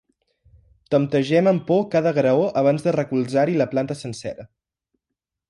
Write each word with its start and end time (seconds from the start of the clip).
Temptegem 0.95 1.49
amb 1.51 1.63
por 1.67 1.83
cada 1.97 2.13
graó 2.15 2.47
abans 2.63 2.87
de 2.89 2.95
recolzar-hi 2.97 3.59
la 3.61 3.69
planta 3.75 3.99
sencera. 4.01 4.49